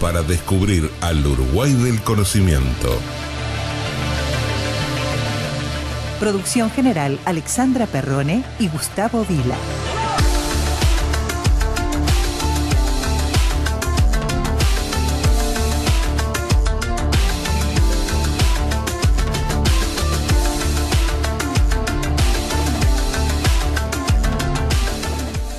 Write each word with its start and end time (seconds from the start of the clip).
para 0.00 0.22
descubrir 0.22 0.90
al 1.00 1.26
Uruguay 1.26 1.72
del 1.72 2.00
conocimiento. 2.02 2.98
Producción 6.20 6.70
general 6.70 7.18
Alexandra 7.24 7.86
Perrone 7.86 8.44
y 8.58 8.68
Gustavo 8.68 9.24
Vila. 9.24 9.56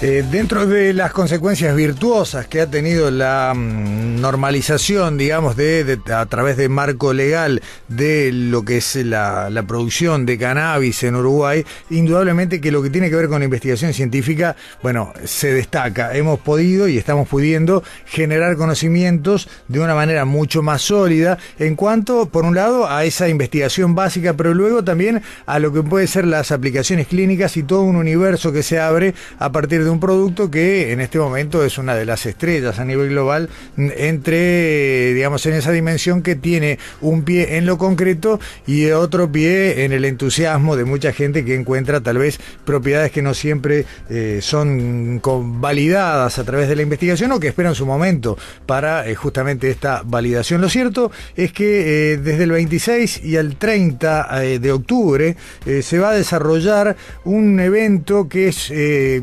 Eh, 0.01 0.23
dentro 0.31 0.65
de 0.65 0.93
las 0.93 1.11
consecuencias 1.11 1.75
virtuosas 1.75 2.47
que 2.47 2.61
ha 2.61 2.67
tenido 2.67 3.11
la 3.11 3.53
mm, 3.53 4.21
normalización, 4.21 5.17
digamos, 5.17 5.57
de, 5.57 5.99
a 6.15 6.25
través 6.25 6.55
de 6.55 6.69
marco 6.69 7.11
legal 7.11 7.61
de 7.89 8.31
lo 8.31 8.63
que 8.63 8.77
es 8.77 8.95
la, 8.95 9.51
producción 9.67 10.25
de 10.25 10.37
cannabis 10.37 11.03
en 11.03 11.17
Uruguay, 11.17 11.65
indudablemente 11.89 12.61
que 12.61 12.71
lo 12.71 12.81
que 12.81 12.89
tiene 12.89 13.09
que 13.09 13.17
ver 13.17 13.27
con 13.27 13.39
la 13.39 13.45
investigación 13.45 13.93
científica, 13.93 14.55
bueno, 14.81 15.11
se 15.25 15.51
destaca. 15.51 16.15
Hemos 16.15 16.39
podido 16.39 16.87
y 16.87 16.97
estamos 16.97 17.27
pudiendo 17.27 17.83
generar 18.05 18.55
conocimientos 18.55 19.49
de 19.67 19.81
una 19.81 19.95
manera 19.95 20.23
mucho 20.23 20.61
más 20.61 20.81
sólida 20.81 21.37
en 21.59 21.75
cuanto, 21.75 22.27
por 22.27 22.45
un 22.45 22.55
lado, 22.55 22.89
a 22.89 23.03
esa 23.03 23.27
investigación 23.27 23.95
básica, 23.95 24.33
pero 24.33 24.53
luego 24.53 24.81
también 24.81 25.21
a 25.45 25.59
lo 25.59 25.73
que 25.73 25.83
puede 25.83 26.07
ser 26.07 26.25
las 26.25 26.53
aplicaciones 26.53 27.07
clínicas 27.07 27.57
y 27.57 27.63
todo 27.63 27.81
un 27.81 27.97
universo 27.97 28.53
que 28.53 28.63
se 28.63 28.79
abre 28.79 29.13
a 29.39 29.51
partir 29.51 29.83
de 29.83 29.88
un 29.89 29.99
producto 29.99 30.49
que 30.49 30.91
en 30.91 31.01
este 31.01 31.19
momento 31.19 31.63
es 31.63 31.77
una 31.77 31.95
de 31.95 32.05
las 32.05 32.25
estrellas 32.25 32.79
a 32.79 32.85
nivel 32.85 33.09
global 33.09 33.49
entre, 33.77 35.13
digamos, 35.13 35.45
en 35.45 35.53
esa 35.53 35.71
dimensión 35.71 36.21
que 36.21 36.35
tiene 36.35 36.79
un 37.01 37.23
pie 37.23 37.57
en 37.57 37.65
lo 37.65 37.77
concreto 37.77 38.39
y 38.67 38.89
otro 38.91 39.31
pie 39.31 39.85
en 39.85 39.91
el 39.91 40.05
entusiasmo 40.05 40.75
de 40.75 40.85
mucha 40.85 41.13
gente 41.13 41.45
que 41.45 41.55
encuentra 41.55 42.01
tal 42.01 42.17
vez 42.17 42.39
propiedades 42.65 43.11
que 43.11 43.21
no 43.21 43.33
siempre 43.33 43.85
eh, 44.09 44.39
son 44.41 45.21
validadas 45.59 46.39
a 46.39 46.43
través 46.43 46.69
de 46.69 46.75
la 46.75 46.81
investigación 46.81 47.31
o 47.31 47.39
que 47.39 47.47
esperan 47.47 47.75
su 47.75 47.85
momento 47.85 48.37
para 48.65 49.07
eh, 49.07 49.15
justamente 49.15 49.69
esta 49.69 50.01
validación. 50.05 50.61
Lo 50.61 50.69
cierto 50.69 51.11
es 51.35 51.51
que 51.51 52.13
eh, 52.13 52.17
desde 52.17 52.43
el 52.43 52.51
26 52.51 53.23
y 53.23 53.35
el 53.35 53.55
30 53.55 54.39
de 54.59 54.71
octubre 54.71 55.35
se 55.81 55.99
va 55.99 56.09
a 56.09 56.13
desarrollar 56.13 56.95
un 57.23 57.59
evento 57.59 58.27
que 58.27 58.49
es 58.49 58.71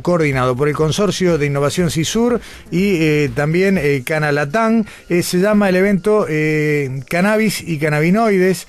coordinado 0.03 0.56
por 0.57 0.69
el 0.69 0.75
Consorcio 0.75 1.39
de 1.39 1.47
Innovación 1.47 1.91
CISUR 1.91 2.41
y 2.71 2.97
eh, 2.97 3.31
también 3.35 3.79
eh, 3.79 4.03
Canalatán. 4.05 4.87
Eh, 5.09 5.23
se 5.23 5.39
llama 5.39 5.69
el 5.69 5.77
evento 5.77 6.27
Cannabis 7.09 7.63
y 7.63 7.79
Cannabinoides, 7.79 8.67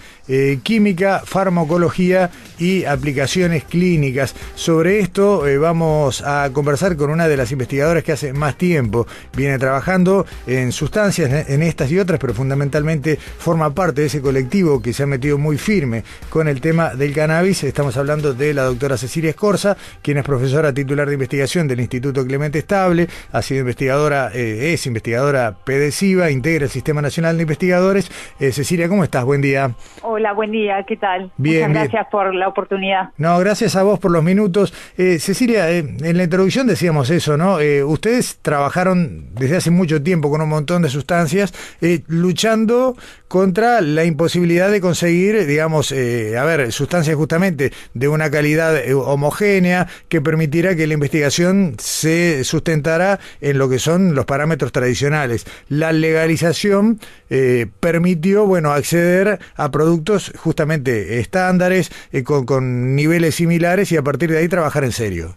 Química, 0.63 1.21
Farmacología 1.25 2.29
y 2.59 2.83
Aplicaciones 2.83 3.63
Clínicas. 3.63 4.35
Sobre 4.55 4.99
esto 4.99 5.43
vamos 5.59 6.21
a 6.21 6.49
conversar 6.51 6.97
con 6.97 7.09
una 7.09 7.27
de 7.27 7.37
las 7.37 7.51
investigadoras 7.51 8.03
que 8.03 8.11
hace 8.11 8.33
más 8.33 8.57
tiempo 8.57 9.07
viene 9.35 9.57
trabajando 9.57 10.25
en 10.45 10.71
sustancias, 10.71 11.47
en 11.47 11.63
estas 11.63 11.91
y 11.91 11.99
otras, 11.99 12.19
pero 12.19 12.33
fundamentalmente 12.33 13.17
forma 13.17 13.73
parte 13.73 14.01
de 14.01 14.07
ese 14.07 14.21
colectivo 14.21 14.81
que 14.81 14.93
se 14.93 15.03
ha 15.03 15.07
metido 15.07 15.37
muy 15.37 15.57
firme 15.57 16.03
con 16.29 16.47
el 16.47 16.59
tema 16.59 16.93
del 16.93 17.13
cannabis. 17.13 17.63
Estamos 17.63 17.95
hablando 17.95 18.33
de 18.33 18.53
la 18.53 18.63
doctora 18.63 18.97
Cecilia 18.97 19.29
Escorza, 19.29 19.77
quien 20.01 20.17
es 20.17 20.25
profesora 20.25 20.73
titular 20.73 21.07
de 21.07 21.13
investigación 21.13 21.67
del 21.67 21.76
Instituto 21.79 22.25
Clemente 22.25 22.59
Estable, 22.59 23.07
ha 23.31 23.41
sido 23.41 23.61
investigadora, 23.61 24.31
eh, 24.33 24.73
es 24.73 24.85
investigadora 24.85 25.57
pedesiva, 25.63 26.31
integra 26.31 26.65
el 26.65 26.71
Sistema 26.71 27.01
Nacional 27.01 27.37
de 27.37 27.43
Investigadores. 27.43 28.11
Eh, 28.39 28.51
Cecilia, 28.51 28.87
¿cómo 28.87 29.03
estás? 29.03 29.25
Buen 29.25 29.41
día. 29.41 29.71
Hola, 30.01 30.33
buen 30.33 30.51
día, 30.51 30.83
¿qué 30.87 30.97
tal? 30.97 31.31
Bien. 31.37 31.69
Muchas 31.69 31.89
gracias 31.89 32.07
por 32.11 32.33
la 32.33 32.47
oportunidad. 32.47 33.09
No, 33.17 33.37
gracias 33.39 33.75
a 33.75 33.83
vos 33.83 33.99
por 33.99 34.11
los 34.11 34.23
minutos. 34.23 34.73
Eh, 34.97 35.19
Cecilia, 35.19 35.69
en 35.69 36.17
la 36.17 36.23
introducción 36.23 36.67
decíamos 36.67 37.09
eso, 37.09 37.37
¿no? 37.37 37.57
ustedes 37.87 38.39
trabajaron 38.41 39.33
desde 39.33 39.57
hace 39.57 39.71
mucho 39.71 40.01
tiempo 40.01 40.29
con 40.29 40.41
un 40.41 40.49
montón 40.49 40.81
de 40.81 40.89
sustancias, 40.89 41.53
luchando 42.07 42.95
contra 43.27 43.81
la 43.81 44.05
imposibilidad 44.05 44.69
de 44.71 44.79
conseguir, 44.79 45.45
digamos, 45.45 45.91
a 45.91 46.45
ver, 46.45 46.71
sustancias 46.71 47.15
justamente 47.15 47.71
de 47.93 48.07
una 48.07 48.29
calidad 48.29 48.75
homogénea 48.93 49.87
que 50.09 50.21
permitiera 50.21 50.75
que 50.75 50.87
la 50.87 50.93
investigación 50.93 51.66
se 51.79 52.43
sustentará 52.43 53.19
en 53.41 53.57
lo 53.57 53.69
que 53.69 53.79
son 53.79 54.15
los 54.15 54.25
parámetros 54.25 54.71
tradicionales. 54.71 55.45
La 55.69 55.91
legalización 55.91 56.99
eh, 57.29 57.67
permitió, 57.79 58.45
bueno, 58.45 58.71
acceder 58.71 59.39
a 59.55 59.71
productos 59.71 60.31
justamente 60.37 61.19
estándares, 61.19 61.91
eh, 62.11 62.23
con, 62.23 62.95
niveles 62.95 63.35
similares 63.35 63.91
y 63.91 63.97
a 63.97 64.01
partir 64.01 64.31
de 64.31 64.39
ahí 64.39 64.47
trabajar 64.47 64.83
en 64.83 64.91
serio. 64.91 65.35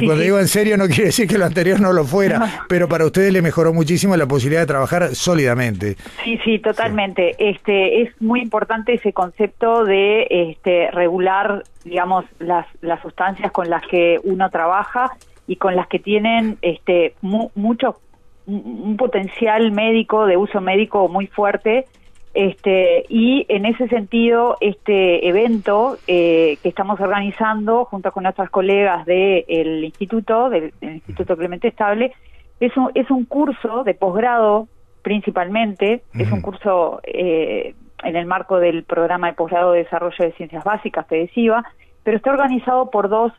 Y 0.00 0.06
cuando 0.06 0.24
digo 0.24 0.40
en 0.40 0.48
serio 0.48 0.76
no 0.76 0.86
quiere 0.86 1.04
decir 1.04 1.28
que 1.28 1.38
lo 1.38 1.44
anterior 1.44 1.80
no 1.80 1.92
lo 1.92 2.04
fuera, 2.04 2.64
pero 2.68 2.88
para 2.88 3.06
ustedes 3.06 3.32
le 3.32 3.42
mejoró 3.42 3.72
muchísimo 3.72 4.16
la 4.16 4.26
posibilidad 4.26 4.62
de 4.62 4.66
trabajar 4.66 5.14
sólidamente. 5.14 5.96
Sí, 6.24 6.38
sí, 6.44 6.58
totalmente. 6.58 7.36
Este 7.38 8.02
es 8.02 8.20
muy 8.20 8.40
importante 8.40 8.94
ese 8.94 9.12
concepto 9.12 9.84
de 9.84 10.26
este 10.28 10.90
regular, 10.90 11.62
digamos, 11.84 12.24
las 12.40 12.66
las 12.80 13.00
sustancias 13.02 13.52
con 13.52 13.70
las 13.70 13.86
que 13.86 14.18
uno 14.24 14.50
trabaja 14.50 15.12
y 15.46 15.56
con 15.56 15.76
las 15.76 15.86
que 15.86 16.00
tienen 16.00 16.58
este 16.60 17.14
mucho 17.22 18.00
un 18.46 18.96
potencial 18.98 19.70
médico 19.70 20.26
de 20.26 20.36
uso 20.36 20.60
médico 20.60 21.08
muy 21.08 21.28
fuerte 21.28 21.86
este, 22.34 23.04
y 23.08 23.46
en 23.48 23.64
ese 23.64 23.86
sentido, 23.86 24.56
este 24.60 25.28
evento 25.28 25.96
eh, 26.08 26.58
que 26.62 26.68
estamos 26.68 26.98
organizando 27.00 27.84
junto 27.84 28.10
con 28.10 28.24
nuestras 28.24 28.50
colegas 28.50 29.06
del 29.06 29.84
instituto, 29.84 30.50
del, 30.50 30.74
Instituto 30.80 31.36
Clemente 31.36 31.68
Estable, 31.68 32.12
es 32.58 32.76
un, 32.76 32.90
es 32.94 33.08
un 33.10 33.24
curso 33.24 33.84
de 33.84 33.94
posgrado 33.94 34.66
principalmente, 35.02 36.02
es 36.14 36.32
un 36.32 36.40
curso 36.40 37.00
eh, 37.04 37.74
en 38.02 38.16
el 38.16 38.26
marco 38.26 38.58
del 38.58 38.82
programa 38.82 39.28
de 39.28 39.34
posgrado 39.34 39.72
de 39.72 39.84
desarrollo 39.84 40.24
de 40.24 40.32
ciencias 40.32 40.64
básicas, 40.64 41.06
PEDESIVA, 41.06 41.64
pero 42.02 42.16
está 42.16 42.32
organizado 42.32 42.90
por 42.90 43.08
dos 43.08 43.32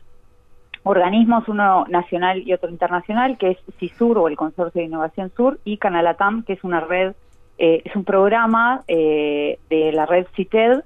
organismos, 0.84 1.48
uno 1.48 1.84
nacional 1.88 2.42
y 2.46 2.52
otro 2.52 2.70
internacional, 2.70 3.36
que 3.36 3.50
es 3.50 3.58
CISUR 3.78 4.18
o 4.18 4.28
el 4.28 4.36
Consorcio 4.36 4.80
de 4.80 4.86
Innovación 4.86 5.32
Sur, 5.36 5.58
y 5.64 5.78
Canalatam, 5.78 6.44
que 6.44 6.54
es 6.54 6.62
una 6.62 6.80
red 6.80 7.14
eh, 7.58 7.82
es 7.84 7.96
un 7.96 8.04
programa 8.04 8.82
eh, 8.86 9.58
de 9.70 9.92
la 9.92 10.06
red 10.06 10.26
CITED 10.34 10.80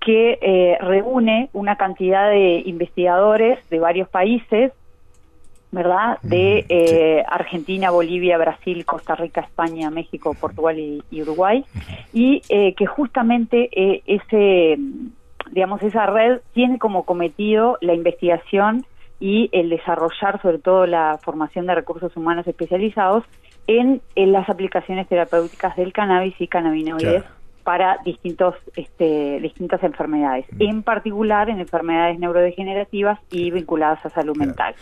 que 0.00 0.38
eh, 0.40 0.78
reúne 0.80 1.48
una 1.52 1.76
cantidad 1.76 2.30
de 2.30 2.62
investigadores 2.66 3.58
de 3.70 3.80
varios 3.80 4.08
países, 4.08 4.72
¿verdad? 5.72 6.18
De 6.22 7.24
Argentina, 7.26 7.90
Bolivia, 7.90 8.38
Brasil, 8.38 8.84
Costa 8.84 9.16
Rica, 9.16 9.40
España, 9.40 9.90
México, 9.90 10.36
Portugal 10.38 10.78
y, 10.78 11.22
Uruguay, 11.22 11.64
y 12.12 12.42
que 12.42 12.86
justamente 12.86 13.70
ese, 14.06 14.78
digamos, 15.50 15.82
esa 15.82 16.06
red 16.06 16.42
tiene 16.52 16.78
como 16.78 17.04
cometido 17.04 17.76
la 17.80 17.94
investigación 17.94 18.84
y 19.18 19.48
el 19.52 19.70
desarrollar 19.70 20.40
sobre 20.42 20.58
todo 20.58 20.86
la 20.86 21.18
formación 21.22 21.66
de 21.66 21.74
recursos 21.74 22.16
humanos 22.16 22.46
especializados 22.46 23.24
en, 23.66 24.00
las 24.16 24.48
aplicaciones 24.48 25.08
terapéuticas 25.08 25.76
del 25.76 25.92
cannabis 25.92 26.34
y 26.38 26.48
cannabinoides 26.48 27.24
para 27.64 27.96
distintos, 28.04 28.54
este, 28.76 29.40
distintas 29.40 29.82
enfermedades, 29.82 30.44
mm. 30.52 30.62
en 30.62 30.82
particular 30.82 31.48
en 31.48 31.60
enfermedades 31.60 32.18
neurodegenerativas 32.18 33.18
y 33.30 33.50
vinculadas 33.50 34.04
a 34.04 34.10
salud 34.10 34.36
mental. 34.36 34.74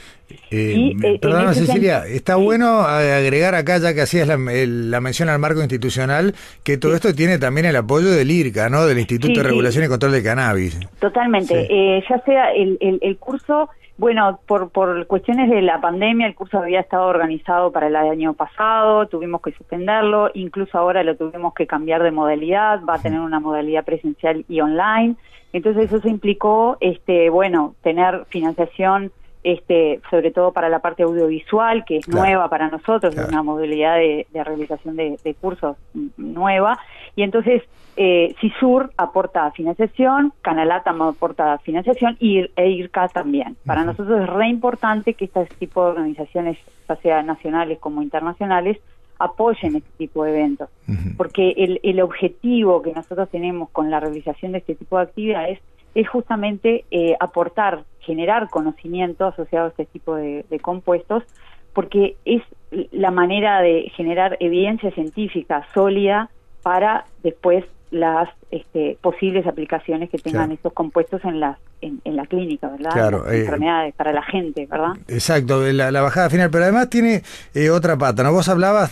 Eh, 0.50 0.92
eh 1.02 1.18
perdona, 1.20 1.54
Cecilia, 1.54 2.04
está 2.06 2.34
bueno 2.34 2.80
agregar 2.80 3.54
acá, 3.54 3.78
ya 3.78 3.94
que 3.94 4.02
hacías 4.02 4.26
la, 4.26 4.36
la, 4.36 5.00
mención 5.00 5.28
al 5.28 5.38
marco 5.38 5.60
institucional, 5.60 6.34
que 6.64 6.76
todo 6.76 6.96
esto 6.96 7.14
tiene 7.14 7.38
también 7.38 7.66
el 7.66 7.76
apoyo 7.76 8.10
del 8.10 8.30
IRCA, 8.30 8.68
¿no? 8.68 8.84
del 8.84 8.98
Instituto 8.98 9.40
de 9.40 9.48
Regulación 9.48 9.84
y 9.84 9.88
Control 9.88 10.12
del 10.12 10.24
Cannabis. 10.24 10.80
Totalmente. 10.98 11.66
Eh, 11.70 12.02
ya 12.08 12.18
sea 12.24 12.52
el, 12.52 12.78
el, 12.80 12.98
el 13.00 13.16
curso 13.16 13.70
Bueno, 13.98 14.40
por, 14.46 14.70
por 14.70 15.06
cuestiones 15.06 15.50
de 15.50 15.62
la 15.62 15.80
pandemia, 15.80 16.26
el 16.26 16.34
curso 16.34 16.58
había 16.58 16.80
estado 16.80 17.06
organizado 17.06 17.70
para 17.72 17.88
el 17.88 17.96
año 17.96 18.32
pasado, 18.34 19.06
tuvimos 19.06 19.42
que 19.42 19.52
suspenderlo, 19.52 20.30
incluso 20.34 20.78
ahora 20.78 21.02
lo 21.04 21.16
tuvimos 21.16 21.54
que 21.54 21.66
cambiar 21.66 22.02
de 22.02 22.10
modalidad, 22.10 22.80
va 22.88 22.94
a 22.94 23.02
tener 23.02 23.20
una 23.20 23.38
modalidad 23.38 23.84
presencial 23.84 24.44
y 24.48 24.60
online. 24.60 25.16
Entonces 25.52 25.92
eso 25.92 26.08
implicó, 26.08 26.78
este, 26.80 27.28
bueno, 27.28 27.74
tener 27.82 28.24
financiación 28.30 29.12
este, 29.44 30.00
sobre 30.10 30.30
todo 30.30 30.52
para 30.52 30.68
la 30.68 30.78
parte 30.78 31.02
audiovisual, 31.02 31.84
que 31.84 31.98
es 31.98 32.08
nueva 32.08 32.48
para 32.48 32.68
nosotros, 32.68 33.16
es 33.16 33.28
una 33.28 33.42
modalidad 33.42 33.96
de, 33.96 34.26
realización 34.32 34.96
de, 34.96 35.36
cursos 35.40 35.76
nueva. 36.16 36.78
Y 37.16 37.22
entonces, 37.22 37.62
eh, 37.96 38.34
CISUR 38.40 38.92
aporta 38.96 39.50
financiación, 39.50 40.32
Canalatam 40.42 41.02
aporta 41.02 41.58
financiación 41.58 42.16
y 42.20 42.48
e 42.56 42.68
IRCA 42.70 43.08
también. 43.08 43.56
Para 43.66 43.84
nosotros 43.84 44.22
es 44.22 44.28
re 44.28 44.48
importante 44.48 45.14
que 45.14 45.24
este 45.26 45.44
tipo 45.58 45.84
de 45.84 45.90
organizaciones, 45.90 46.58
ya 46.88 46.96
sea 46.96 47.22
nacionales 47.22 47.78
como 47.80 48.02
internacionales, 48.02 48.78
apoyen 49.18 49.76
este 49.76 49.90
tipo 49.98 50.24
de 50.24 50.32
eventos, 50.32 50.68
porque 51.16 51.50
el, 51.56 51.80
el 51.84 52.00
objetivo 52.00 52.82
que 52.82 52.92
nosotros 52.92 53.28
tenemos 53.30 53.70
con 53.70 53.90
la 53.90 54.00
realización 54.00 54.52
de 54.52 54.58
este 54.58 54.74
tipo 54.74 54.96
de 54.96 55.04
actividades 55.04 55.60
es 55.94 56.08
justamente 56.08 56.84
eh, 56.90 57.16
aportar, 57.20 57.84
generar 58.00 58.48
conocimiento 58.48 59.26
asociado 59.26 59.66
a 59.66 59.68
este 59.70 59.86
tipo 59.86 60.16
de, 60.16 60.44
compuestos, 60.60 61.22
porque 61.72 62.16
es 62.24 62.42
la 62.90 63.10
manera 63.10 63.60
de 63.60 63.90
generar 63.94 64.36
evidencia 64.40 64.90
científica 64.90 65.66
sólida 65.74 66.30
para 66.62 67.04
después 67.22 67.64
las 67.90 68.28
este, 68.52 68.98
posibles 69.00 69.46
aplicaciones 69.46 70.10
que 70.10 70.18
tengan 70.18 70.52
estos 70.52 70.74
compuestos 70.74 71.24
en 71.24 71.40
las 71.40 71.56
en, 71.82 72.16
la 72.16 72.26
clínica, 72.26 72.68
¿verdad? 72.68 72.92
Claro, 72.92 73.30
eh, 73.30 73.40
enfermedades 73.40 73.94
para 73.94 74.12
la 74.12 74.22
gente, 74.22 74.66
¿verdad? 74.70 74.92
Exacto, 75.08 75.62
la, 75.72 76.00
bajada 76.00 76.30
final, 76.30 76.50
pero 76.50 76.64
además 76.64 76.88
tiene 76.88 77.22
eh, 77.54 77.70
otra 77.70 77.96
pata, 77.96 78.22
¿no? 78.22 78.32
Vos 78.32 78.48
hablabas, 78.48 78.90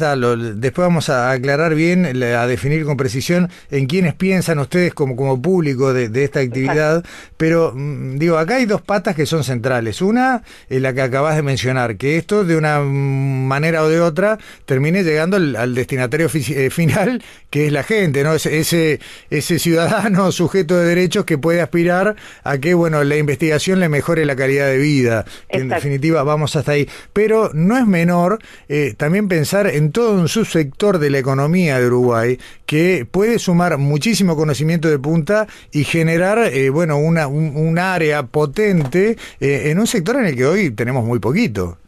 después 0.56 0.88
vamos 0.88 1.08
a 1.08 1.30
aclarar 1.30 1.74
bien, 1.74 2.04
a 2.04 2.46
definir 2.46 2.84
con 2.84 2.96
precisión 2.96 3.48
en 3.70 3.86
quiénes 3.86 4.14
piensan 4.14 4.58
ustedes 4.58 4.92
como, 4.92 5.14
como 5.14 5.40
público 5.40 5.92
de, 5.92 6.24
esta 6.24 6.40
actividad, 6.40 7.04
pero 7.36 7.72
mm, 7.74 8.18
digo, 8.18 8.38
acá 8.38 8.56
hay 8.56 8.66
dos 8.66 8.82
patas 8.82 9.14
que 9.14 9.26
son 9.26 9.44
centrales. 9.44 10.02
Una 10.02 10.42
es 10.68 10.82
la 10.82 10.92
que 10.92 11.02
acabas 11.02 11.36
de 11.36 11.42
mencionar, 11.42 11.96
que 11.96 12.16
esto 12.16 12.44
de 12.44 12.56
una 12.56 12.80
manera 12.80 13.82
o 13.84 13.88
de 13.88 14.00
otra 14.00 14.38
termine 14.64 15.04
llegando 15.04 15.36
al, 15.36 15.74
destinatario 15.74 16.28
eh, 16.34 16.70
final, 16.70 17.22
que 17.50 17.66
es 17.66 17.72
la 17.72 17.82
gente, 17.82 18.24
¿no? 18.24 18.34
Ese, 18.34 18.58
ese, 18.58 19.00
ese 19.30 19.50
ciudadano 19.58 20.32
sujeto 20.41 20.76
de 20.76 20.87
derechos 20.87 21.25
que 21.25 21.38
puede 21.38 21.61
aspirar 21.61 22.17
a 22.44 22.58
que 22.58 22.75
bueno, 22.75 23.02
la 23.05 23.17
investigación 23.17 23.81
le 23.81 23.88
mejore 23.88 24.25
la 24.25 24.37
calidad 24.37 24.67
de 24.67 24.79
vida, 24.79 25.25
que 25.50 25.58
en 25.58 25.69
definitiva 25.69 26.23
vamos 26.23 26.56
hasta 26.56 26.73
ahí. 26.73 26.88
Pero 27.12 27.50
no 27.55 27.76
es 27.76 27.87
menor 27.87 28.38
eh, 28.69 28.94
también 28.97 29.29
pensar 29.29 29.67
en 29.67 29.93
todo 29.93 30.12
un 30.12 30.29
subsector 30.29 30.99
de 30.99 31.11
la 31.11 31.19
economía 31.19 31.79
de 31.79 31.87
Uruguay 31.87 32.38
que 32.67 33.06
puede 33.11 33.38
sumar 33.38 33.79
muchísimo 33.79 34.37
conocimiento 34.37 34.88
de 34.88 34.99
punta 34.99 35.49
y 35.73 35.85
generar, 35.85 36.38
eh, 36.38 36.70
bueno, 36.70 36.99
una, 36.99 37.26
un, 37.26 37.79
área 37.79 38.25
potente 38.25 39.17
eh, 39.41 39.70
en 39.70 39.79
un 39.79 39.87
sector 39.87 40.17
en 40.17 40.26
el 40.26 40.37
que 40.37 40.47
hoy 40.47 40.70
tenemos 40.70 41.05
muy 41.05 41.19
poquito. 41.19 41.79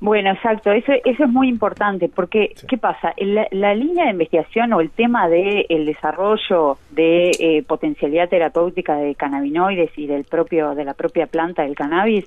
Bueno, 0.00 0.30
exacto, 0.30 0.72
eso, 0.72 0.92
eso 1.04 1.24
es 1.24 1.30
muy 1.30 1.48
importante, 1.48 2.08
porque 2.08 2.54
¿qué 2.68 2.78
pasa? 2.78 3.14
La, 3.50 3.74
línea 3.74 4.04
de 4.04 4.12
investigación 4.12 4.72
o 4.72 4.80
el 4.80 4.90
tema 4.90 5.28
del 5.28 5.66
el 5.68 5.86
desarrollo 5.86 6.78
de 6.90 7.30
eh, 7.38 7.62
potencialidad 7.66 8.28
terapéutica 8.28 8.96
de 8.96 9.14
cannabinoides 9.14 9.90
y 9.96 10.06
del 10.06 10.24
propio 10.24 10.74
de 10.74 10.84
la 10.84 10.94
propia 10.94 11.26
planta 11.26 11.62
del 11.62 11.74
cannabis 11.74 12.26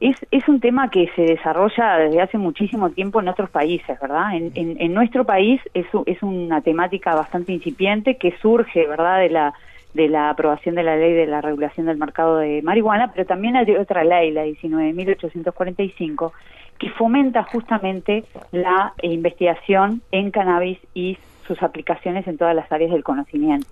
es, 0.00 0.16
es 0.30 0.48
un 0.48 0.60
tema 0.60 0.90
que 0.90 1.10
se 1.16 1.22
desarrolla 1.22 1.98
desde 1.98 2.20
hace 2.20 2.38
muchísimo 2.38 2.90
tiempo 2.90 3.20
en 3.20 3.28
otros 3.28 3.50
países, 3.50 3.98
¿verdad? 4.00 4.36
En, 4.36 4.52
en, 4.54 4.94
nuestro 4.94 5.24
país 5.24 5.60
es, 5.74 5.86
es 6.06 6.22
una 6.22 6.60
temática 6.60 7.14
bastante 7.14 7.52
incipiente 7.52 8.16
que 8.16 8.32
surge, 8.40 8.86
¿verdad?, 8.86 9.20
de 9.20 9.30
la 9.30 9.54
de 9.94 10.06
la 10.08 10.30
aprobación 10.30 10.74
de 10.74 10.82
la 10.82 10.96
ley 10.96 11.14
de 11.14 11.26
la 11.26 11.40
regulación 11.40 11.86
del 11.86 11.96
mercado 11.96 12.36
de 12.36 12.60
marihuana, 12.62 13.10
pero 13.10 13.26
también 13.26 13.56
hay 13.56 13.74
otra 13.74 14.04
ley, 14.04 14.30
la 14.30 14.44
19.845, 14.44 16.32
que 16.78 16.90
fomenta 16.90 17.42
justamente 17.44 18.24
la 18.52 18.92
investigación 19.02 20.02
en 20.12 20.30
cannabis 20.30 20.78
y 20.94 21.18
sus 21.46 21.62
aplicaciones 21.62 22.26
en 22.28 22.36
todas 22.36 22.54
las 22.54 22.70
áreas 22.70 22.92
del 22.92 23.02
conocimiento. 23.02 23.66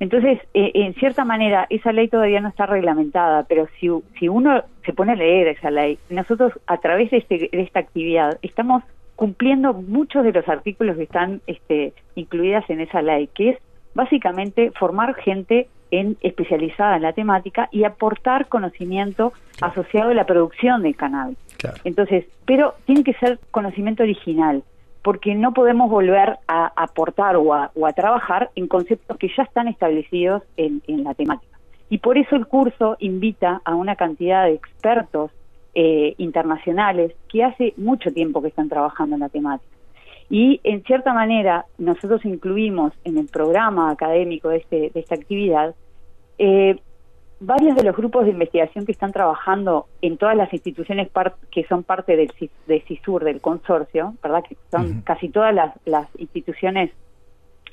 Entonces, 0.00 0.38
eh, 0.54 0.70
en 0.74 0.94
cierta 0.94 1.24
manera, 1.24 1.66
esa 1.70 1.92
ley 1.92 2.08
todavía 2.08 2.40
no 2.40 2.48
está 2.48 2.66
reglamentada, 2.66 3.44
pero 3.48 3.66
si, 3.78 3.88
si 4.18 4.28
uno 4.28 4.62
se 4.86 4.92
pone 4.92 5.12
a 5.12 5.16
leer 5.16 5.48
esa 5.48 5.70
ley, 5.70 5.98
nosotros 6.08 6.52
a 6.68 6.78
través 6.78 7.10
de, 7.10 7.18
este, 7.18 7.50
de 7.52 7.62
esta 7.62 7.80
actividad 7.80 8.38
estamos 8.42 8.84
cumpliendo 9.16 9.74
muchos 9.74 10.22
de 10.22 10.32
los 10.32 10.48
artículos 10.48 10.96
que 10.96 11.02
están 11.02 11.40
este, 11.48 11.92
incluidas 12.14 12.70
en 12.70 12.80
esa 12.80 13.02
ley, 13.02 13.28
que 13.34 13.50
es 13.50 13.58
básicamente 13.92 14.70
formar 14.78 15.16
gente 15.16 15.66
en, 15.90 16.16
especializada 16.20 16.96
en 16.96 17.02
la 17.02 17.12
temática 17.12 17.68
y 17.72 17.82
aportar 17.82 18.46
conocimiento 18.46 19.32
asociado 19.60 20.10
a 20.10 20.14
la 20.14 20.24
producción 20.26 20.82
de 20.82 20.94
cannabis. 20.94 21.36
Entonces, 21.84 22.26
pero 22.44 22.74
tiene 22.86 23.04
que 23.04 23.14
ser 23.14 23.38
conocimiento 23.50 24.02
original, 24.02 24.62
porque 25.02 25.34
no 25.34 25.52
podemos 25.52 25.90
volver 25.90 26.38
a 26.46 26.72
aportar 26.76 27.36
o 27.36 27.54
a, 27.54 27.92
trabajar 27.94 28.50
en 28.54 28.68
conceptos 28.68 29.16
que 29.16 29.28
ya 29.36 29.42
están 29.42 29.68
establecidos 29.68 30.42
en, 30.56 30.82
la 31.02 31.14
temática. 31.14 31.58
Y 31.90 31.98
por 31.98 32.18
eso 32.18 32.36
el 32.36 32.46
curso 32.46 32.96
invita 32.98 33.62
a 33.64 33.74
una 33.74 33.96
cantidad 33.96 34.44
de 34.44 34.52
expertos 34.52 35.30
eh, 35.74 36.14
internacionales 36.18 37.12
que 37.28 37.44
hace 37.44 37.72
mucho 37.76 38.12
tiempo 38.12 38.42
que 38.42 38.48
están 38.48 38.68
trabajando 38.68 39.16
en 39.16 39.20
la 39.20 39.28
temática. 39.28 39.74
Y 40.30 40.60
en 40.64 40.82
cierta 40.84 41.14
manera 41.14 41.64
nosotros 41.78 42.24
incluimos 42.24 42.92
en 43.04 43.16
el 43.16 43.28
programa 43.28 43.90
académico 43.90 44.50
de, 44.50 44.58
este, 44.58 44.90
de 44.92 45.00
esta 45.00 45.14
actividad 45.14 45.74
eh, 46.38 46.78
varios 47.40 47.76
de 47.76 47.84
los 47.84 47.96
grupos 47.96 48.24
de 48.24 48.32
investigación 48.32 48.84
que 48.84 48.92
están 48.92 49.12
trabajando 49.12 49.86
en 50.02 50.16
todas 50.16 50.36
las 50.36 50.52
instituciones 50.52 51.08
que 51.50 51.64
son 51.64 51.84
parte 51.84 52.16
del 52.16 52.32
de 52.66 52.80
CISUR, 52.80 53.24
del 53.24 53.40
consorcio, 53.40 54.14
¿verdad? 54.22 54.42
que 54.48 54.56
son 54.70 55.02
casi 55.02 55.28
todas 55.28 55.54
las, 55.84 56.08
instituciones 56.18 56.90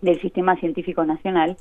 del 0.01 0.19
sistema 0.21 0.55
científico 0.57 1.03
nacional, 1.05 1.57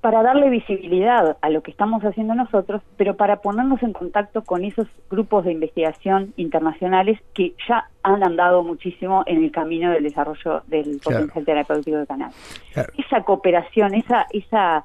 para 0.00 0.22
darle 0.22 0.48
visibilidad 0.48 1.36
a 1.40 1.50
lo 1.50 1.62
que 1.62 1.72
estamos 1.72 2.04
haciendo 2.04 2.32
nosotros, 2.34 2.82
pero 2.96 3.16
para 3.16 3.40
ponernos 3.40 3.82
en 3.82 3.92
contacto 3.92 4.44
con 4.44 4.64
esos 4.64 4.86
grupos 5.10 5.44
de 5.44 5.50
investigación 5.50 6.32
internacionales 6.36 7.18
que 7.34 7.54
ya 7.68 7.88
han 8.04 8.22
andado 8.22 8.62
muchísimo 8.62 9.24
en 9.26 9.42
el 9.42 9.50
camino 9.50 9.90
del 9.90 10.04
desarrollo 10.04 10.62
del 10.68 11.00
potencial 11.02 11.44
terapéutico 11.44 11.96
de 11.96 12.06
canal. 12.06 12.30
Esa 12.96 13.24
cooperación, 13.24 13.94
esa, 13.94 14.26
esa 14.30 14.84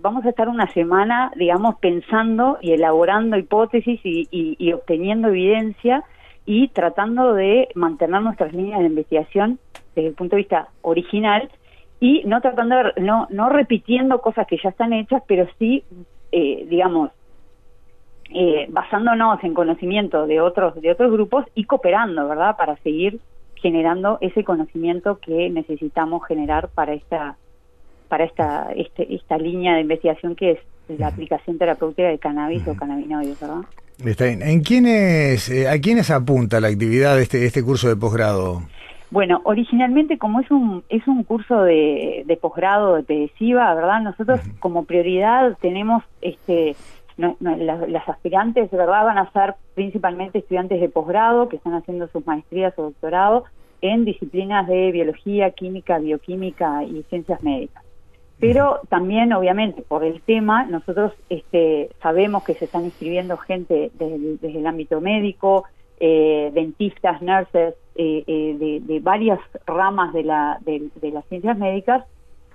vamos 0.00 0.24
a 0.24 0.30
estar 0.30 0.48
una 0.48 0.70
semana, 0.72 1.30
digamos, 1.36 1.76
pensando 1.76 2.58
y 2.60 2.72
elaborando 2.72 3.36
hipótesis 3.36 4.00
y, 4.04 4.72
obteniendo 4.72 5.28
evidencia 5.28 6.04
y 6.46 6.68
tratando 6.68 7.34
de 7.34 7.68
mantener 7.74 8.22
nuestras 8.22 8.52
líneas 8.52 8.80
de 8.80 8.86
investigación 8.86 9.58
desde 9.94 10.08
el 10.08 10.14
punto 10.14 10.36
de 10.36 10.42
vista 10.42 10.68
original 10.82 11.50
y 12.00 12.22
no 12.24 12.40
tratando 12.40 12.76
de, 12.76 13.02
no 13.02 13.26
no 13.30 13.48
repitiendo 13.48 14.20
cosas 14.20 14.46
que 14.46 14.56
ya 14.62 14.70
están 14.70 14.92
hechas 14.92 15.22
pero 15.26 15.46
sí 15.58 15.82
eh, 16.32 16.64
digamos 16.70 17.10
eh, 18.32 18.66
basándonos 18.70 19.42
en 19.42 19.52
conocimiento 19.52 20.26
de 20.26 20.40
otros 20.40 20.80
de 20.80 20.92
otros 20.92 21.12
grupos 21.12 21.44
y 21.54 21.64
cooperando 21.64 22.28
verdad 22.28 22.56
para 22.56 22.76
seguir 22.76 23.20
generando 23.56 24.18
ese 24.20 24.44
conocimiento 24.44 25.18
que 25.18 25.50
necesitamos 25.50 26.24
generar 26.26 26.68
para 26.68 26.94
esta 26.94 27.36
para 28.08 28.24
esta, 28.24 28.72
este, 28.74 29.14
esta 29.14 29.38
línea 29.38 29.74
de 29.74 29.82
investigación 29.82 30.34
que 30.34 30.52
es 30.52 30.58
la 30.98 31.08
aplicación 31.08 31.58
terapéutica 31.58 32.08
de 32.08 32.18
cannabis 32.18 32.66
o 32.66 32.74
cannabinoides, 32.74 33.38
¿verdad? 33.40 33.64
¿En 34.00 34.60
quiénes, 34.62 35.48
eh, 35.50 35.68
¿A 35.68 35.78
quiénes 35.80 36.10
apunta 36.10 36.60
la 36.60 36.68
actividad 36.68 37.16
de 37.16 37.22
este, 37.22 37.44
este 37.44 37.62
curso 37.62 37.88
de 37.88 37.96
posgrado? 37.96 38.62
Bueno, 39.10 39.40
originalmente 39.44 40.18
como 40.18 40.40
es 40.40 40.50
un 40.50 40.84
es 40.88 41.06
un 41.08 41.24
curso 41.24 41.62
de, 41.62 42.24
de 42.26 42.36
posgrado 42.36 42.94
de 42.96 43.02
PEDESIVA, 43.02 43.74
¿verdad? 43.74 44.02
Nosotros 44.02 44.40
como 44.60 44.84
prioridad 44.84 45.56
tenemos 45.60 46.04
este 46.20 46.76
las, 47.18 48.08
aspirantes, 48.08 48.70
¿verdad? 48.70 49.04
Van 49.04 49.18
a 49.18 49.30
ser 49.32 49.54
principalmente 49.74 50.38
estudiantes 50.38 50.80
de 50.80 50.88
posgrado 50.88 51.48
que 51.48 51.56
están 51.56 51.74
haciendo 51.74 52.06
sus 52.08 52.24
maestrías 52.26 52.72
o 52.76 52.84
doctorado 52.84 53.44
en 53.80 54.04
disciplinas 54.04 54.66
de 54.68 54.92
biología, 54.92 55.50
química, 55.50 55.98
bioquímica 55.98 56.84
y 56.84 57.02
ciencias 57.04 57.42
médicas. 57.42 57.82
Pero 58.40 58.80
también, 58.88 59.32
obviamente, 59.32 59.82
por 59.82 60.04
el 60.04 60.20
tema, 60.22 60.64
nosotros 60.64 61.12
este, 61.28 61.90
sabemos 62.00 62.44
que 62.44 62.54
se 62.54 62.66
están 62.66 62.84
inscribiendo 62.84 63.36
gente 63.36 63.90
desde, 63.94 64.58
el 64.58 64.66
ámbito 64.66 65.00
médico, 65.00 65.64
eh, 65.98 66.50
dentistas, 66.54 67.20
nurses, 67.20 67.74
eh, 67.96 68.22
eh, 68.26 68.80
de, 68.80 69.00
varias 69.00 69.40
ramas 69.66 70.12
de, 70.12 70.22
la, 70.22 70.58
de, 70.60 71.10
las 71.10 71.24
ciencias 71.26 71.58
médicas, 71.58 72.04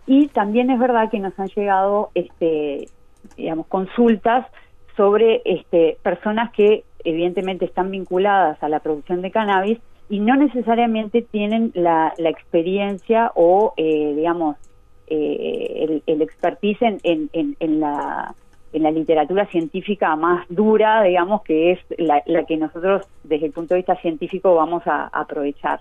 y 0.08 0.28
también 0.30 0.70
es 0.70 0.80
verdad 0.80 1.10
que 1.10 1.20
nos 1.20 1.38
han 1.38 1.48
llegado, 1.48 2.12
este, 2.16 2.88
digamos, 3.36 3.68
consultas 3.68 4.48
sobre 4.96 5.42
este, 5.44 5.98
personas 6.02 6.52
que 6.52 6.84
evidentemente 7.04 7.66
están 7.66 7.92
vinculadas 7.92 8.62
a 8.64 8.70
la 8.70 8.80
producción 8.80 9.22
de 9.22 9.32
cannabis 9.32 9.80
y 10.10 10.20
no 10.20 10.36
necesariamente 10.36 11.22
tienen 11.22 11.72
la, 11.74 12.14
la 12.18 12.30
experiencia 12.30 13.32
o, 13.36 13.74
eh, 13.78 14.14
digamos, 14.16 14.58
el, 15.08 16.04
el, 16.06 16.22
expertise 16.22 16.82
en, 16.82 17.30
en, 17.34 17.56
en, 17.60 17.80
la, 17.80 18.34
en 18.72 18.84
la 18.84 18.92
literatura 18.92 19.46
científica 19.48 20.16
más 20.16 20.46
dura, 20.50 21.04
digamos, 21.04 21.44
que 21.44 21.72
es 21.72 21.80
la, 21.98 22.24
la, 22.26 22.46
que 22.46 22.58
nosotros 22.58 23.06
desde 23.24 23.48
el 23.48 23.52
punto 23.52 23.74
de 23.74 23.80
vista 23.80 23.96
científico 23.98 24.56
vamos 24.56 24.84
a, 24.86 25.10
a 25.12 25.22
aprovechar. 25.22 25.80